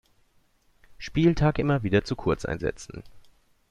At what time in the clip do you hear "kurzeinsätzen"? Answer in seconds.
2.15-3.03